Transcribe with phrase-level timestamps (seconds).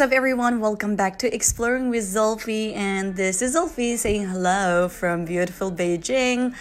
[0.00, 0.60] what's up, everyone?
[0.60, 6.54] Welcome back to Exploring with Zulfi, and this is Zulfi saying hello from beautiful Beijing.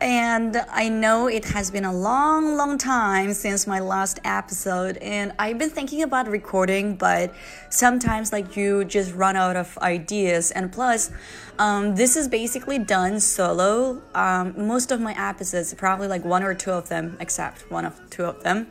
[0.00, 5.32] And I know it has been a long, long time since my last episode, and
[5.38, 7.32] I've been thinking about recording, but
[7.68, 10.50] sometimes, like, you just run out of ideas.
[10.50, 11.12] And plus,
[11.60, 14.02] um, this is basically done solo.
[14.16, 18.00] Um, most of my episodes, probably like one or two of them, except one of
[18.10, 18.66] two of them.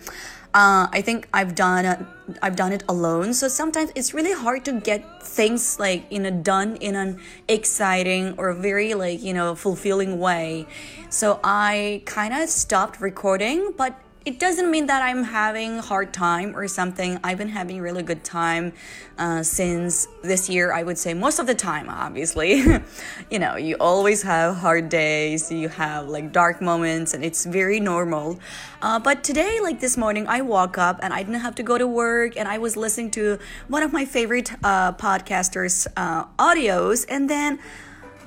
[0.54, 2.08] Uh, I think I've done
[2.42, 3.34] I've done it alone.
[3.34, 8.34] So sometimes it's really hard to get things like you know done in an exciting
[8.38, 10.66] or very like you know fulfilling way.
[11.10, 13.94] So I kind of stopped recording, but
[14.30, 17.20] it doesn't mean that I'm having hard time or something.
[17.24, 18.74] I've been having really good time
[19.18, 20.72] uh, since this year.
[20.72, 22.64] I would say most of the time, obviously.
[23.32, 25.52] you know, you always have hard days.
[25.52, 28.40] You have like dark moments, and it's very normal.
[28.84, 31.80] Uh, but today, like this morning, I woke up and I didn't have to go
[31.80, 37.04] to work, and I was listening to one of my favorite uh, podcasters' uh, audios,
[37.10, 37.58] and then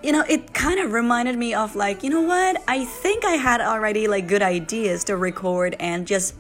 [0.02, 2.62] you know, it kind of reminded me of like, you know what?
[2.66, 6.34] I think I had already like good ideas to record and just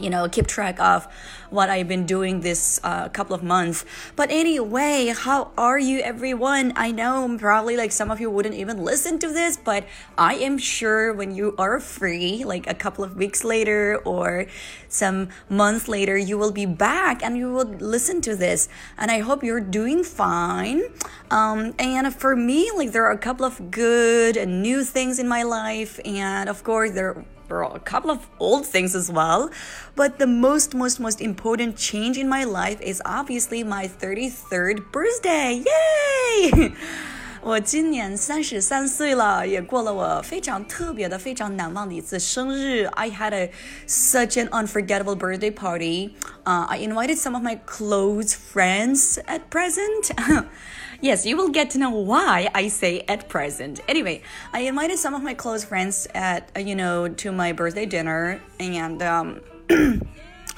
[0.00, 1.06] you know keep track of
[1.50, 3.84] what i've been doing this uh, couple of months.
[4.16, 6.72] But anyway how are you everyone?
[6.76, 9.84] I know probably like some of you wouldn't even listen to this but
[10.18, 14.46] i am sure when you are free like a couple of weeks later or
[14.88, 18.68] some months later you will be back and you will listen to this.
[18.98, 20.82] And i hope you're doing fine.
[21.30, 25.28] Um, and for me like there are a couple of good and new things in
[25.28, 26.00] my life.
[26.04, 29.49] And of course there for a couple of old things as well.
[29.95, 35.63] But the most, most, most important change in my life is obviously my 33rd birthday.
[35.63, 36.73] Yay!
[37.43, 42.85] 我今年三十三岁了，也过了我非常特别的、非常难忘的一次生日。
[42.85, 43.51] I had a
[43.87, 46.15] such an unforgettable birthday party.
[46.43, 50.11] Uh, I invited some of my close friends at present.
[51.00, 53.80] yes, you will get to know why I say at present.
[53.88, 54.22] Anyway,
[54.52, 58.40] I invited some of my close friends at uh, you know to my birthday dinner,
[58.58, 59.40] and um,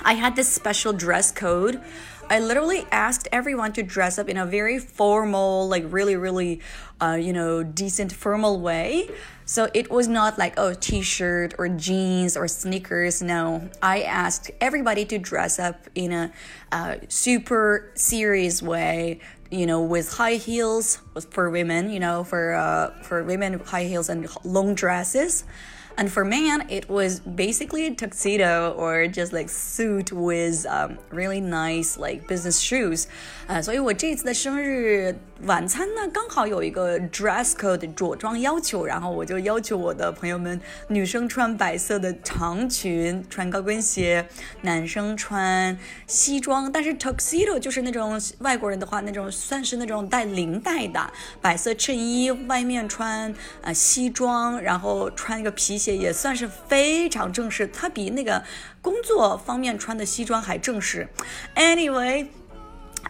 [0.02, 1.80] I had this special dress code.
[2.30, 6.60] I literally asked everyone to dress up in a very formal, like really, really,
[7.00, 9.10] uh, you know, decent, formal way.
[9.44, 13.20] So it was not like, oh, t shirt or jeans or sneakers.
[13.22, 16.32] No, I asked everybody to dress up in a
[16.70, 21.00] uh, super serious way, you know, with high heels
[21.30, 25.44] for women, you know, for, uh, for women, high heels and long dresses.
[25.99, 31.41] And for man, it was basically a tuxedo or just like suit with um, really
[31.41, 33.05] nice like business shoes.
[33.47, 44.23] 呃，所以我这次的生日晚餐呢，刚好有一个 dress code 着装要求，然后我就要求我的朋友们，女生穿白色的长裙，穿高跟鞋；
[44.61, 45.75] 男生穿
[46.05, 46.71] 西装。
[46.71, 57.65] 但是 tuxedo 就是那种外国人的话，那种算是那种带领带的白色衬衣，外面穿呃西装，然后穿一个皮 鞋，也算是非常正式。
[57.67, 58.43] 它比那个
[58.81, 61.07] 工作方面穿的西装还正式。
[61.55, 62.27] Anyway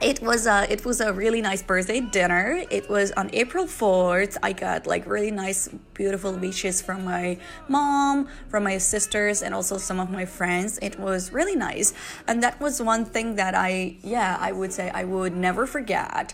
[0.01, 2.63] it was a it was a really nice birthday dinner.
[2.69, 4.37] It was on April 4th.
[4.43, 7.37] I got like really nice beautiful wishes from my
[7.67, 10.77] mom, from my sisters and also some of my friends.
[10.81, 11.93] It was really nice.
[12.27, 16.33] And that was one thing that I yeah, I would say I would never forget.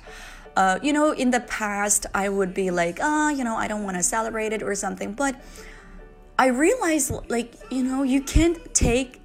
[0.55, 3.67] Uh, you know, in the past, I would be like, ah, oh, you know, I
[3.67, 5.13] don't want to celebrate it or something.
[5.13, 5.35] But
[6.38, 9.20] I realized, like, you know, you can't take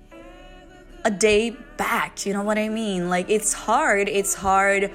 [1.05, 2.25] a day back.
[2.25, 3.09] You know what I mean?
[3.09, 4.09] Like it's hard.
[4.09, 4.91] It's hard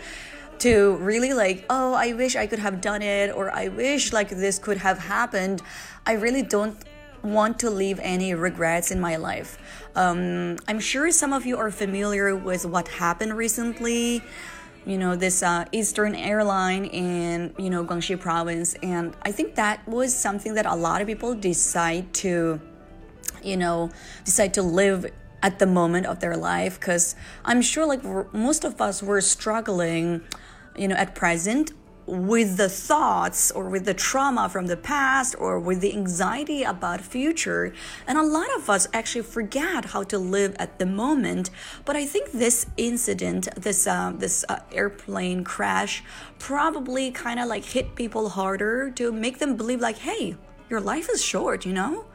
[0.61, 4.31] to really like, oh, I wish I could have done it or I wish like
[4.31, 5.63] this could have happened.
[6.07, 6.77] I really don't
[7.23, 9.59] want to leave any regrets in my life.
[9.95, 14.23] Um, I'm sure some of you are familiar with what happened recently.
[14.89, 18.75] You know, this uh, Eastern airline in, you know, Guangxi province.
[18.83, 22.59] And I think that was something that a lot of people decide to,
[23.43, 23.91] you know,
[24.25, 25.05] decide to live
[25.43, 27.15] at the moment of their life because
[27.45, 28.03] i'm sure like
[28.35, 30.21] most of us were struggling
[30.77, 31.71] you know at present
[32.09, 37.01] with the thoughts or with the trauma from the past or with the anxiety about
[37.03, 37.73] future.
[38.07, 41.51] And a lot of us actually forget how to live at the moment.
[41.85, 46.03] But i think this incident this uh, this uh, airplane crash
[46.39, 50.37] probably kind of like hit people harder to make them believe like hey
[50.71, 52.07] your life is short you know?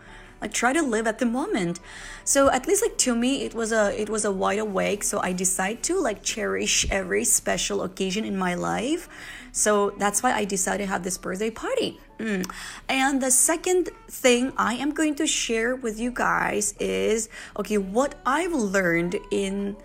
[0.42, 1.80] Like try to live at the moment.
[2.26, 5.04] So at least like to me it was a it was a wide awake.
[5.04, 9.08] So i decide to like cherish every special occasion in my life
[9.54, 12.46] so that's why i decided to have this birthday party Mm.
[12.88, 17.28] and the second thing i am going to share with you guys is
[17.58, 19.76] okay what i've learned in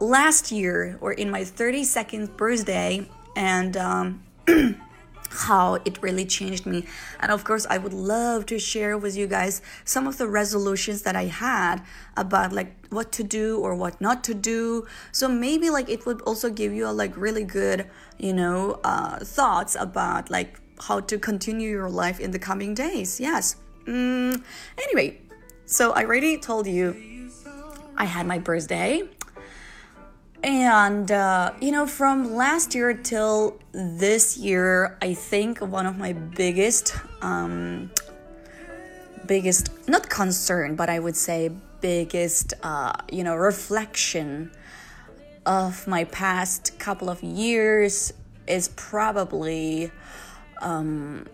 [0.00, 3.06] last year or in my 32nd birthday
[3.36, 4.22] and um
[5.34, 6.86] how it really changed me.
[7.20, 11.02] And of course, I would love to share with you guys some of the resolutions
[11.02, 11.82] that I had
[12.16, 14.86] about like what to do or what not to do.
[15.12, 19.18] So maybe like it would also give you a like really good, you know, uh,
[19.18, 23.20] thoughts about like how to continue your life in the coming days.
[23.20, 23.56] Yes.
[23.86, 24.42] Mm,
[24.78, 25.20] anyway,
[25.66, 27.30] so I already told you
[27.96, 29.02] I had my birthday
[30.44, 36.12] and, uh, you know, from last year till this year, I think one of my
[36.12, 37.90] biggest, um,
[39.26, 41.50] biggest, not concern, but I would say
[41.80, 44.50] biggest, uh, you know, reflection
[45.46, 48.12] of my past couple of years
[48.46, 49.90] is probably
[50.60, 51.26] um,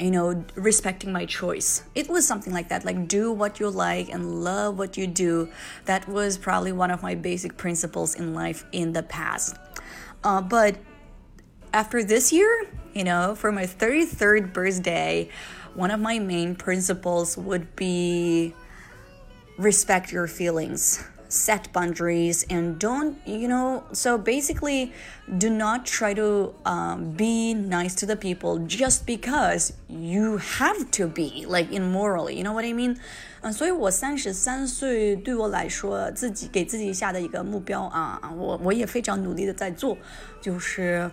[0.00, 1.84] you know, respecting my choice.
[1.94, 5.50] It was something like that, like do what you like and love what you do.
[5.84, 9.56] That was probably one of my basic principles in life in the past.
[10.24, 10.76] Uh, but
[11.72, 15.28] after this year, you know, for my 33rd birthday,
[15.74, 18.54] one of my main principles would be
[19.58, 24.91] respect your feelings set boundaries and don't you know so basically
[25.39, 31.07] do not try to um, be nice to the people just because you have to
[31.07, 32.95] be like immorally you know what i mean
[33.41, 39.95] 嗯，所以我三十三岁对我来说，自己给自己下的一个目标啊，我我也非常努力的在做，
[40.41, 41.11] 就是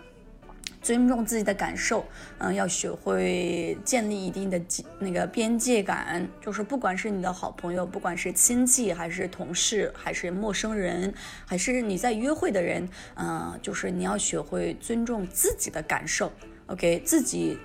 [0.87, 2.05] 尊重自己的感受，
[2.37, 4.57] 嗯，要学会建立一定的
[4.99, 11.13] 那个边界感，就是不管是你的好朋友，不管是亲戚，还是同事，还是陌生人，
[11.45, 16.31] 还是你在约会的人，嗯，就是你要学会尊重自己的感受
[16.67, 17.57] ，OK，自己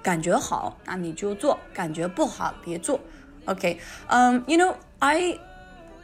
[0.00, 3.00] 感觉好，那你就做；感觉不好，别做
[3.46, 5.36] ，OK，嗯，You know I。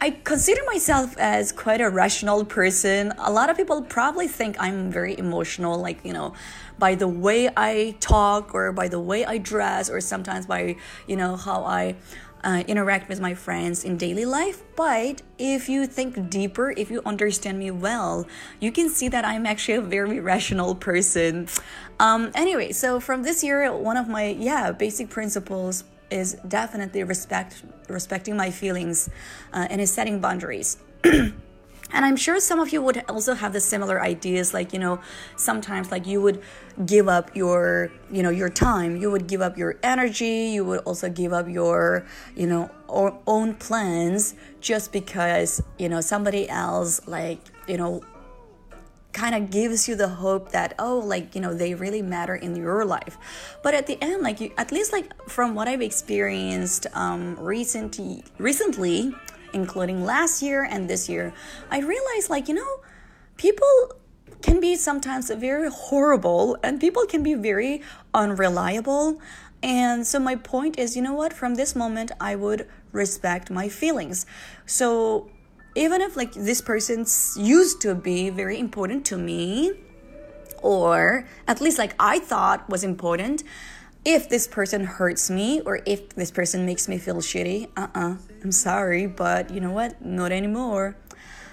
[0.05, 3.15] I consider myself as quite a rational person.
[3.17, 6.35] A lot of people probably think I'm very emotional, like, you know,
[6.79, 11.17] by the way I talk or by the way I dress or sometimes by, you
[11.17, 11.97] know, how I
[12.45, 14.63] uh, interact with my friends in daily life.
[14.77, 18.27] But if you think deeper, if you understand me well,
[18.61, 21.49] you can see that I'm actually a very rational person.
[21.99, 27.63] Um, anyway, so from this year, one of my, yeah, basic principles is definitely respect
[27.89, 29.09] respecting my feelings
[29.53, 30.79] uh, and is setting boundaries.
[31.93, 35.01] And i'm sure some of you would also have the similar ideas like you know
[35.37, 36.43] sometimes like you would
[36.87, 40.81] give up your you know your time you would give up your energy you would
[40.81, 42.05] also give up your
[42.35, 48.03] you know own plans just because you know somebody else like you know
[49.15, 52.57] kind of gives you the hope that oh like you know they really matter in
[52.57, 53.17] your life.
[53.63, 58.25] But at the end like you at least like from what i've experienced um recently
[58.39, 59.15] recently
[59.53, 61.33] including last year and this year
[61.71, 62.81] i realized like you know
[63.37, 63.93] people
[64.43, 67.81] can be sometimes very horrible and people can be very
[68.13, 69.19] unreliable.
[69.63, 71.33] And so my point is you know what?
[71.33, 74.27] From this moment i would respect my feelings.
[74.67, 75.31] So
[75.76, 77.06] even if like this person
[77.38, 79.72] used to be very important to me
[80.62, 83.44] or at least like i thought was important
[84.04, 88.52] if this person hurts me or if this person makes me feel shitty uh-uh i'm
[88.52, 90.96] sorry but you know what not anymore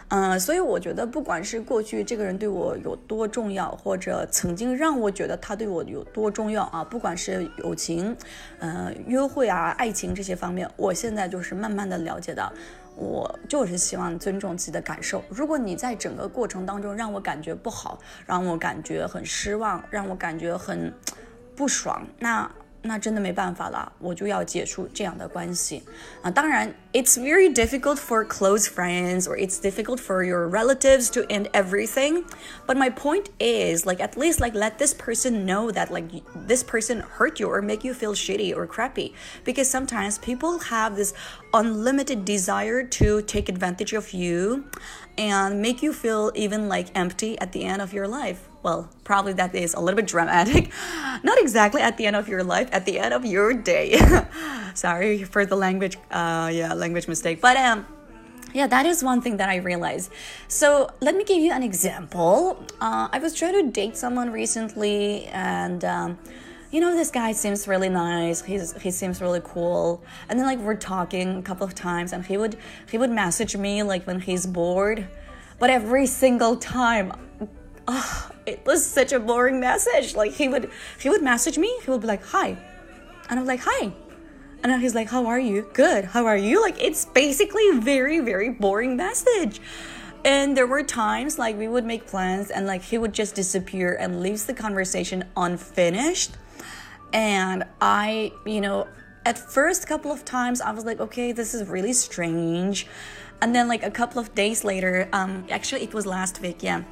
[0.08, 8.16] 呃，所以我觉得，不管是过去这个人对我有多重要，或者曾经让我觉得他对我有多重要啊，不管是友情、
[8.60, 12.52] 呃约会啊、爱情这些方面，我现在就是慢慢的了解到，
[12.95, 15.23] 我就是希望尊重自己的感受。
[15.29, 20.93] 如果你在整个过程当中让我感觉不好，让我感觉很失望，让我感觉很
[21.55, 22.51] 不爽，那。
[22.82, 25.82] 那真的没办法了，我就要结束这样的关系
[26.22, 26.30] 啊！
[26.30, 32.22] 当然，it's very difficult for close friends or it's difficult for your relatives to end everything.
[32.64, 36.62] But my point is, like, at least like let this person know that like this
[36.62, 39.14] person hurt you or make you feel shitty or crappy.
[39.44, 41.12] Because sometimes people have this
[41.52, 44.62] unlimited desire to take advantage of you
[45.18, 49.33] and make you feel even like empty at the end of your life well, probably
[49.33, 50.71] that is a little bit dramatic.
[51.23, 53.99] Not exactly at the end of your life, at the end of your day.
[54.73, 57.41] Sorry for the language, uh, yeah, language mistake.
[57.41, 57.85] But um,
[58.53, 60.11] yeah, that is one thing that I realized.
[60.47, 62.63] So let me give you an example.
[62.79, 66.19] Uh, I was trying to date someone recently, and um,
[66.71, 68.41] you know, this guy seems really nice.
[68.41, 70.03] He's he seems really cool.
[70.29, 72.57] And then like we're talking a couple of times, and he would
[72.89, 75.07] he would message me like when he's bored,
[75.59, 77.13] but every single time,
[77.87, 80.15] oh, it was such a boring message.
[80.15, 80.69] Like he would
[80.99, 81.75] he would message me.
[81.83, 82.57] He would be like, "Hi,"
[83.29, 83.93] and I'm like, "Hi."
[84.63, 85.67] And then he's like, How are you?
[85.73, 86.05] Good.
[86.05, 86.61] How are you?
[86.61, 89.59] Like, it's basically very, very boring message.
[90.23, 93.97] And there were times like we would make plans and like he would just disappear
[93.99, 96.31] and leaves the conversation unfinished.
[97.11, 98.87] And I, you know,
[99.25, 102.85] at first couple of times I was like, okay, this is really strange.
[103.41, 106.83] And then like a couple of days later, um, actually it was last week, yeah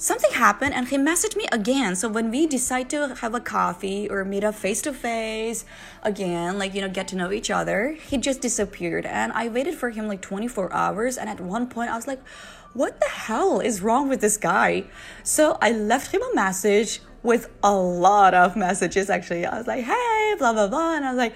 [0.00, 1.94] something happened and he messaged me again.
[1.94, 5.66] So when we decide to have a coffee or meet up face to face
[6.02, 9.04] again like you know get to know each other he just disappeared.
[9.04, 11.18] And i waited for him like 24 hours.
[11.18, 12.26] And at one point i was like
[12.72, 14.84] what the hell is wrong with this guy?
[15.22, 19.44] So i left him a message with a lot of messages actually.
[19.44, 20.96] I was like hey blah blah blah.
[20.96, 21.34] And i was like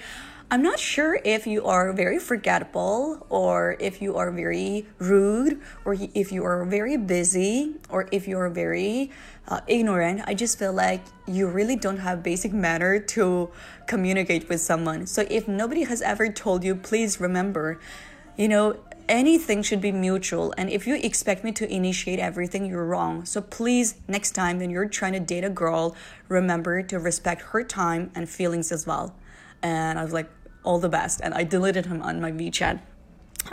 [0.55, 5.97] I'm not sure if you are very forgettable or if you are very rude or
[6.15, 9.11] if you are very busy or if you are very
[9.49, 10.23] uh, ignorant.
[10.29, 13.51] I just feel like you really don't have basic manner to
[13.89, 15.09] communicate with someone.
[15.09, 17.81] So if nobody has ever told you, please remember,
[18.37, 20.55] you know, anything should be mutual.
[20.57, 23.25] And if you expect me to initiate everything, you're wrong.
[23.25, 25.97] So please, next time when you're trying to date a girl,
[26.29, 29.17] remember to respect her time and feelings as well.
[29.61, 30.31] And I was like,
[30.65, 31.21] all the best.
[31.23, 32.81] And I deleted him on my WeChat.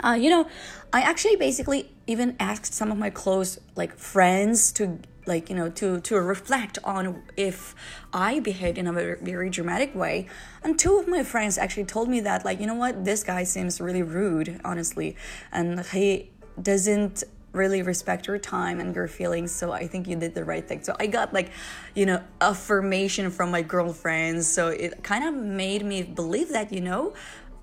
[0.02, 0.48] Uh, you know,
[0.92, 5.68] I actually basically even asked some of my close like friends to like you know
[5.70, 7.74] to to reflect on if
[8.12, 10.26] I behaved in a very, very dramatic way.
[10.62, 13.44] And two of my friends actually told me that like you know what this guy
[13.44, 15.16] seems really rude, honestly,
[15.52, 20.35] and he doesn't really respect your time and your feelings so i think you did
[20.35, 21.49] the right thing so i got like
[21.95, 26.81] you know affirmation from my girlfriends so it kind of made me believe that you
[26.81, 27.13] know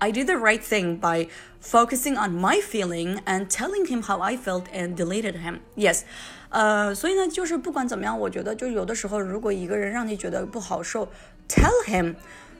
[0.01, 1.27] i did the right thing by
[1.61, 6.03] focusing on my feeling and telling him how i felt and deleted him yes
[6.49, 11.11] 呃，所以呢，就是不管怎么样，我觉得就有的时候，如果一个人让你觉得不好受，
[11.49, 12.15] tell him，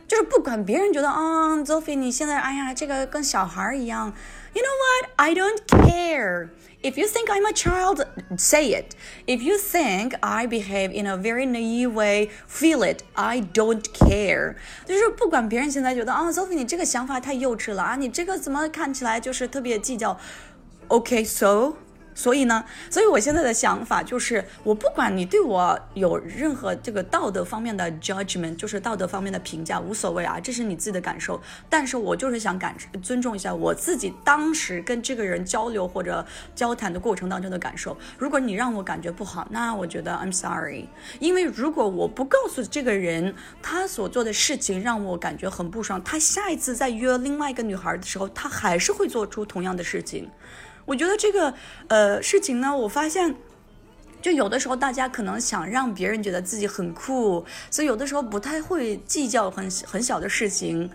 [0.06, 4.14] 就是不管别人觉得啊，Sophie 你现在哎呀，这个跟小孩一样
[4.54, 5.10] ，You know what?
[5.18, 6.50] I don't care.
[6.82, 8.06] If you think I'm a child,
[8.38, 8.96] say it.
[9.25, 13.00] If you think I behave in a very naive way, feel it.
[13.16, 14.56] I don't care.
[14.86, 20.20] 就是不管别人现在觉得啊，Sophie 你这个想法太幼稚了啊，你这个怎么看起来就是特别计较？
[20.88, 21.78] Okay, so
[22.21, 31.41] 所以呢，所以我现在的想法就是，我不管你对我有任何这个道德方面的 judgment，就是道德方面的评价，无所谓啊，这是你自己的感受。
[31.71, 36.23] 但是我就是想感尊重一下我自己当时跟这个人交流或者
[36.55, 37.97] 交谈的过程当中的感受。
[38.19, 40.89] 如果你让我感觉不好，那我觉得 I'm sorry。
[41.21, 50.29] 因为如果我不告诉这个人他所做的事情让我感觉很不爽，他下一次再约另外一个女孩的时候，他还是会做出同样的事情。
[50.91, 51.55] 我觉得这个
[51.87, 53.37] 呃事情呢，我发现，
[54.21, 60.91] 就有的时候大家可能想让别人觉得自己很酷，所以有的时候不太会计较很很小的事情，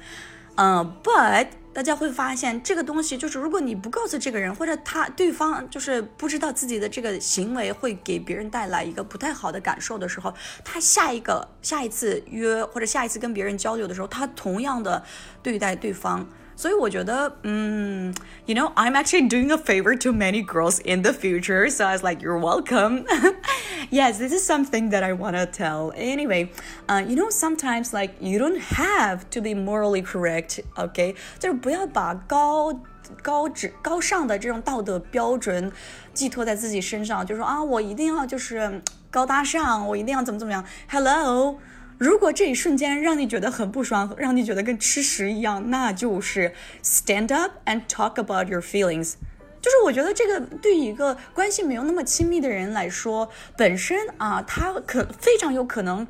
[0.56, 10.34] 嗯，but 大家会发现这个东西就是，如果你不告诉这个人，或者他对方就是不知道自己的这个行为会给别人带来一个不太好的感受的时候，
[10.66, 15.02] 他下一个下一次约或者下一次跟别人交流的时候，他同样的
[15.42, 16.28] 对待对方。
[16.57, 18.15] 所以我觉得，嗯，
[18.47, 21.71] you know, I'm actually doing a favor to many girls in the future.
[21.71, 23.05] So I was like, you're welcome.
[23.91, 25.93] yes, this is something that I want to tell.
[25.97, 26.51] Anyway,
[26.89, 30.61] uh, you know, sometimes like you don't have to be morally correct.
[30.77, 32.81] OK，就是不要把高。
[33.25, 35.73] 高质高尚的这种道德标准
[36.15, 38.81] 寄托在自己身上，就说啊，我一定要就是
[39.11, 40.65] 高大上，我一定要怎么怎么样。
[40.89, 41.59] Hello，
[41.99, 46.53] 如果这一瞬间让你觉得很不爽，让你觉得跟吃屎一样，那就是
[46.83, 49.15] stand up and talk about your feelings。
[49.61, 53.29] 就是我觉得这个对于一个关系没有那么亲密的人来说，
[53.59, 56.07] 本身啊，他可非常有可能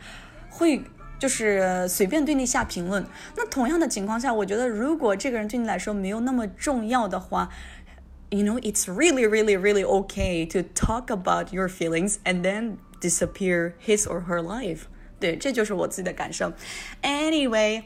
[0.49, 0.85] 会
[1.19, 3.05] 就是随便对你下评论。
[3.37, 7.49] 那同样的情况下，我觉得如果这个人对你来说没有那么重要的话，
[8.29, 14.07] you know it's really really really okay to talk about your feelings and then disappear his
[14.07, 14.83] or her life。
[15.25, 16.53] 对，这就是我自己的感受。
[17.03, 17.83] Anyway。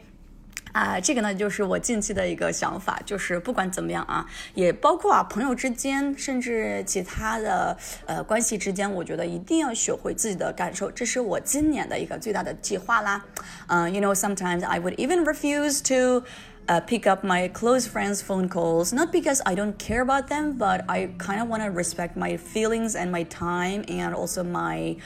[0.73, 13.25] 啊，这个呢，就是我近期的一个想法，就是不管怎么样啊，也包括啊朋友之间，甚至其他的呃关系之间，我觉得一定要学会自己的感受，这是我今年的一个最大的计划啦。
[13.68, 16.26] 嗯，you know sometimes I would even refuse to
[16.66, 20.58] uh, pick up my close friends' phone calls, not because I don't care about them,
[20.58, 24.96] but I kind of want to respect my feelings and my time and also my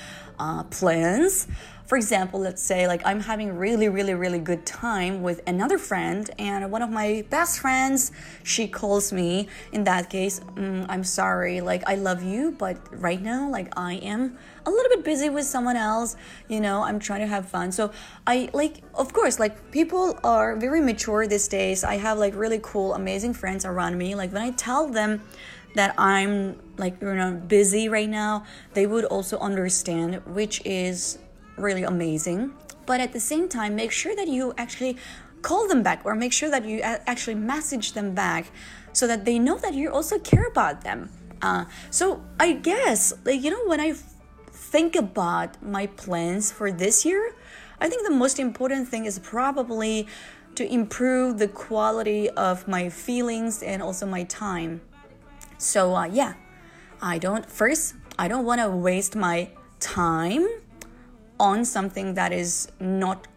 [0.43, 1.47] uh, plans.
[1.85, 6.23] for example, let's say like I'm having really, really, really good time with another friend,
[6.39, 8.11] and one of my best friends,
[8.43, 9.47] she calls me.
[9.73, 13.95] In that case, mm, I'm sorry, like I love you, but right now, like I
[13.95, 16.15] am a little bit busy with someone else.
[16.47, 17.71] You know, I'm trying to have fun.
[17.71, 17.91] So
[18.25, 21.83] I like, of course, like people are very mature these days.
[21.83, 24.15] I have like really cool, amazing friends around me.
[24.15, 25.21] Like when I tell them
[25.75, 31.19] that I'm like you know busy right now, they would also understand, which is
[31.57, 32.53] really amazing.
[32.85, 34.97] But at the same time, make sure that you actually
[35.41, 38.51] call them back or make sure that you actually message them back
[38.93, 41.09] so that they know that you also care about them.
[41.41, 43.93] Uh, so I guess like you know when I
[44.51, 47.35] think about my plans for this year,
[47.79, 50.07] I think the most important thing is probably
[50.55, 54.81] to improve the quality of my feelings and also my time.
[55.63, 56.33] So uh, yeah,
[57.01, 60.45] I don't first I don't want to waste my time
[61.39, 63.27] on something that is not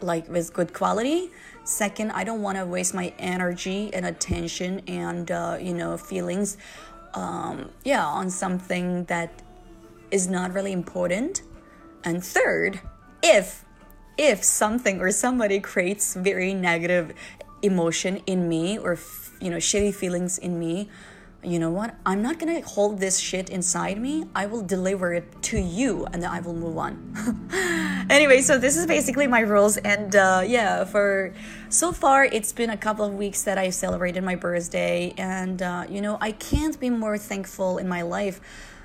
[0.00, 1.30] like with good quality.
[1.64, 6.56] Second, I don't want to waste my energy and attention and uh, you know feelings,
[7.12, 9.42] um, yeah, on something that
[10.10, 11.42] is not really important.
[12.02, 12.80] And third,
[13.22, 13.66] if
[14.16, 17.12] if something or somebody creates very negative
[17.60, 18.98] emotion in me or
[19.38, 20.88] you know shitty feelings in me
[21.46, 21.94] you know what?
[22.04, 24.24] I'm not gonna hold this shit inside me.
[24.34, 27.14] I will deliver it to you and then I will move on.
[28.10, 29.76] anyway, so this is basically my rules.
[29.76, 31.34] And uh, yeah, for
[31.68, 35.14] so far, it's been a couple of weeks that I celebrated my birthday.
[35.18, 38.40] And uh, you know, I can't be more thankful in my life.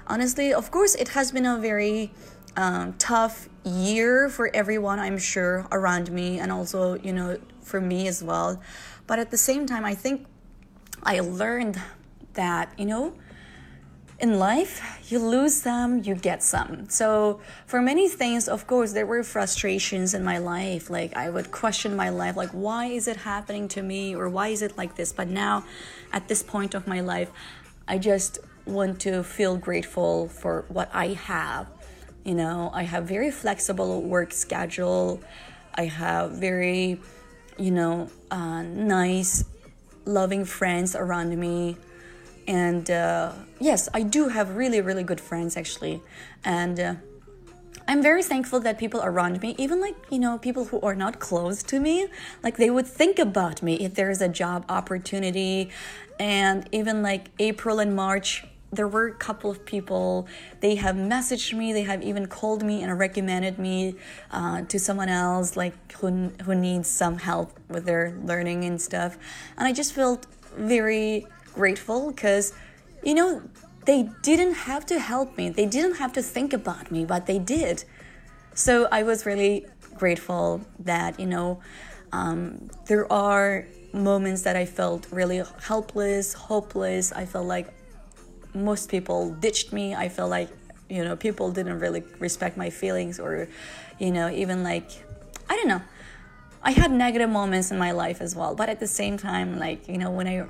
[0.07, 2.11] Honestly, of course, it has been a very
[2.57, 8.07] um, tough year for everyone, I'm sure, around me, and also, you know, for me
[8.07, 8.61] as well.
[9.07, 10.25] But at the same time, I think
[11.03, 11.81] I learned
[12.33, 13.13] that, you know,
[14.19, 16.89] in life, you lose some, you get some.
[16.89, 20.89] So, for many things, of course, there were frustrations in my life.
[20.89, 24.13] Like, I would question my life, like, why is it happening to me?
[24.13, 25.13] Or why is it like this?
[25.13, 25.63] But now,
[26.11, 27.31] at this point of my life,
[27.87, 31.67] I just want to feel grateful for what I have.
[32.25, 35.21] You know, I have very flexible work schedule.
[35.75, 36.99] I have very,
[37.57, 39.45] you know, uh, nice,
[40.03, 41.77] loving friends around me
[42.49, 46.01] and uh, yes i do have really really good friends actually.
[46.43, 46.95] And uh,
[47.87, 51.19] i'm very thankful that people around me even like you know people who are not
[51.19, 52.07] close to me
[52.43, 55.69] like they would think about me if there is a job opportunity.
[56.19, 60.27] And even like april and march there were a couple of people
[60.59, 63.95] they have messaged me they have even called me and recommended me
[64.31, 69.17] uh, to someone else like who, who needs some help with their learning and stuff.
[69.57, 71.25] And i just felt very
[71.59, 72.53] grateful because,
[73.03, 73.41] you know,
[73.85, 77.39] they didn't have to help me, they didn't have to think about me, but they
[77.57, 77.83] did.
[78.53, 79.65] So I was really
[80.01, 81.59] grateful that, you know,
[82.11, 87.11] um, there are moments that I felt really helpless, hopeless.
[87.11, 87.67] I felt like
[88.53, 89.95] most people ditched me.
[89.95, 90.49] I felt like,
[90.89, 93.47] you know, people didn't really respect my feelings or,
[93.99, 94.89] you know, even like,
[95.49, 95.81] I don't know.
[96.61, 99.87] I had negative moments in my life as well, but at the same time, like,
[99.87, 100.45] you know, when I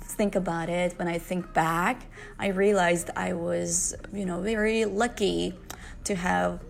[0.00, 2.06] think about it, when I think back,
[2.38, 5.54] I realized I was, you know, very lucky
[6.04, 6.60] to have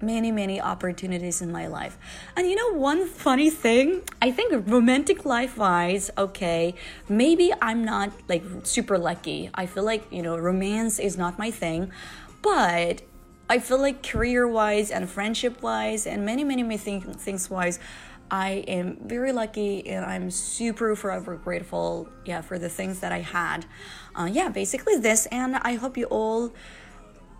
[0.00, 1.96] many, many opportunities in my life.
[2.36, 6.74] And you know, one funny thing, I think romantic life wise, okay,
[7.08, 9.50] maybe I'm not like super lucky.
[9.54, 11.90] I feel like, you know, romance is not my thing,
[12.42, 13.02] but
[13.48, 17.78] I feel like career wise and friendship wise and many, many, many things wise,
[18.30, 23.20] I am very lucky and I'm super forever grateful, yeah, for the things that I
[23.20, 23.66] had.
[24.14, 26.52] Uh, yeah, basically this, and I hope you all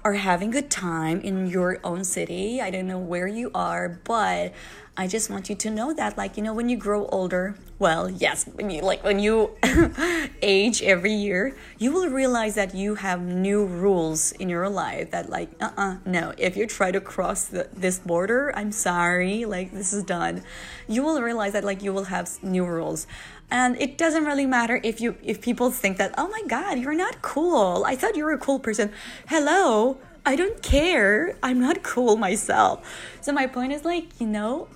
[0.06, 2.60] are having a good time in your own city.
[2.60, 4.52] I don't know where you are, but
[4.96, 8.08] I just want you to know that, like, you know, when you grow older, well,
[8.08, 9.50] yes, when you like when you
[10.42, 15.28] age every year, you will realize that you have new rules in your life that
[15.28, 19.92] like, uh-uh, no, if you try to cross the, this border, I'm sorry, like this
[19.92, 20.44] is done.
[20.86, 23.08] You will realize that like you will have new rules.
[23.50, 26.94] And it doesn't really matter if you if people think that, "Oh my god, you're
[26.94, 27.84] not cool.
[27.86, 28.92] I thought you were a cool person."
[29.28, 31.36] Hello, I don't care.
[31.42, 32.84] I'm not cool myself.
[33.20, 34.68] So my point is like, you know,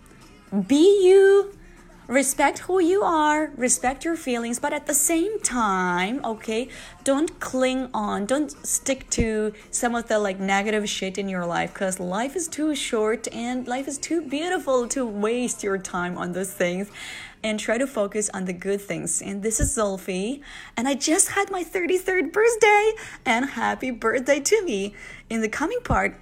[0.69, 1.53] be you
[2.11, 6.69] respect who you are, respect your feelings, but at the same time, okay,
[7.05, 11.73] don't cling on, don't stick to some of the like negative shit in your life
[11.73, 16.33] because life is too short and life is too beautiful to waste your time on
[16.33, 16.91] those things
[17.43, 19.23] and try to focus on the good things.
[19.23, 20.43] And this is Zulfi,
[20.77, 22.93] and I just had my 33rd birthday,
[23.25, 24.95] and happy birthday to me.
[25.29, 26.17] In the coming part,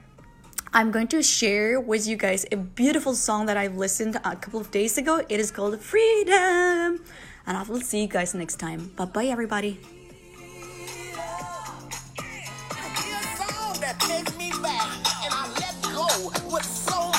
[0.73, 4.61] I'm going to share with you guys a beautiful song that I've listened a couple
[4.61, 5.25] of days ago.
[5.29, 7.03] It is called Freedom.
[7.47, 8.93] And I will see you guys next time.
[8.95, 9.81] Bye bye, everybody.
[13.81, 14.93] that takes me back,
[15.25, 17.18] and I let go with so.